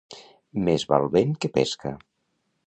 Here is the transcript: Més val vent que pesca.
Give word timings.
Més 0.69 0.85
val 0.93 1.05
vent 1.17 1.35
que 1.45 1.53
pesca. 1.59 1.93